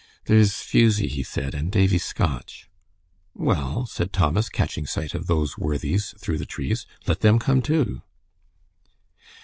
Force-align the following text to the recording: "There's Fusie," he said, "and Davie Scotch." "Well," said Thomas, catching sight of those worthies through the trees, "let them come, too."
"There's 0.25 0.55
Fusie," 0.63 1.05
he 1.07 1.21
said, 1.21 1.53
"and 1.53 1.71
Davie 1.71 1.99
Scotch." 1.99 2.67
"Well," 3.35 3.85
said 3.85 4.11
Thomas, 4.11 4.49
catching 4.49 4.87
sight 4.87 5.13
of 5.13 5.27
those 5.27 5.59
worthies 5.59 6.15
through 6.19 6.39
the 6.39 6.45
trees, 6.47 6.87
"let 7.05 7.19
them 7.19 7.37
come, 7.37 7.61
too." 7.61 8.01